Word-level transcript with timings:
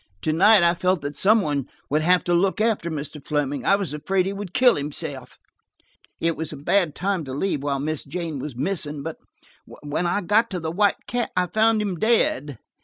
"To 0.23 0.33
night, 0.33 0.63
I 0.63 0.73
felt 0.73 1.01
that 1.01 1.15
some 1.15 1.41
one 1.41 1.67
would 1.91 2.01
have 2.01 2.23
to 2.23 2.33
look 2.33 2.59
after 2.59 2.89
Mr. 2.89 3.23
Fleming; 3.23 3.63
I 3.65 3.75
was 3.75 3.93
afraid 3.93 4.25
he 4.25 4.33
would 4.33 4.51
kill 4.51 4.73
himself. 4.73 5.37
It 6.19 6.35
was 6.35 6.51
a 6.51 6.57
bad 6.57 6.95
time 6.95 7.23
to 7.25 7.33
leave 7.33 7.61
while 7.61 7.77
Miss 7.79 8.03
Jane 8.03 8.39
was 8.39 8.55
missing. 8.55 9.03
But–when 9.03 10.07
I 10.07 10.21
got 10.21 10.49
to 10.49 10.59
the 10.59 10.71
White 10.71 11.05
Cat 11.05 11.29
I 11.37 11.45
found 11.45 11.83
him 11.83 11.99
dead. 11.99 12.57